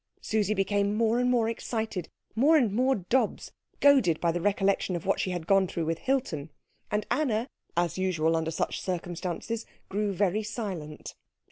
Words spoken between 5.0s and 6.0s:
what she had gone through with